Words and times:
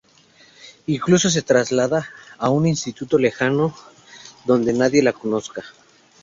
Incluso 0.87 1.29
se 1.29 1.43
traslada 1.43 2.09
a 2.39 2.49
un 2.49 2.65
instituto 2.65 3.19
lejano 3.19 3.75
donde 4.45 4.73
nadie 4.73 5.03
le 5.03 5.13
conozca. 5.13 5.63